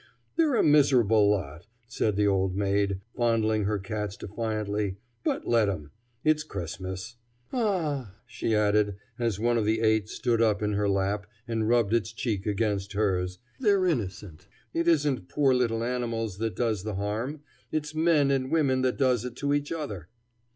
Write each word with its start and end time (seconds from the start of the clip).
"They're 0.35 0.55
a 0.55 0.63
miserable 0.63 1.29
lot," 1.29 1.67
said 1.87 2.15
the 2.15 2.25
old 2.25 2.55
maid, 2.57 3.01
fondling 3.15 3.65
her 3.65 3.77
cats 3.77 4.17
defiantly; 4.17 4.97
"but 5.23 5.47
let 5.47 5.69
'em. 5.69 5.91
It's 6.23 6.41
Christmas. 6.41 7.17
Ah!" 7.53 8.15
she 8.25 8.55
added, 8.55 8.95
as 9.19 9.39
one 9.39 9.59
of 9.59 9.65
the 9.65 9.79
eight 9.81 10.09
stood 10.09 10.41
up 10.41 10.63
in 10.63 10.73
her 10.73 10.89
lap 10.89 11.27
and 11.47 11.69
rubbed 11.69 11.93
its 11.93 12.11
cheek 12.11 12.47
against 12.47 12.93
hers, 12.93 13.37
"they're 13.59 13.85
innocent. 13.85 14.47
It 14.73 14.87
isn't 14.87 15.29
poor 15.29 15.53
little 15.53 15.83
animals 15.83 16.39
that 16.39 16.55
does 16.55 16.81
the 16.81 16.95
harm. 16.95 17.41
It's 17.71 17.93
men 17.93 18.31
and 18.31 18.49
women 18.51 18.81
that 18.81 18.97
does 18.97 19.23
it 19.23 19.35
to 19.35 19.53
each 19.53 19.71
other." 19.71 20.09